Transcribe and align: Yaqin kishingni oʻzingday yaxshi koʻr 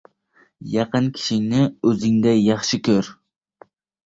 Yaqin 0.75 1.07
kishingni 1.17 1.61
oʻzingday 1.91 2.43
yaxshi 2.47 2.81
koʻr 2.89 3.13